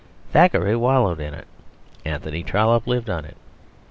Thackeray 0.31 0.75
wallowed 0.75 1.19
in 1.19 1.35
it; 1.35 1.45
Anthony 2.05 2.41
Trollope 2.41 2.87
lived 2.87 3.07
on 3.07 3.23
it. 3.23 3.37